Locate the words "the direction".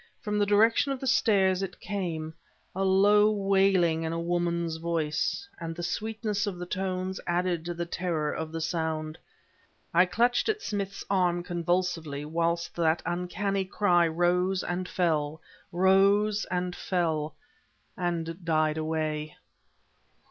0.39-0.91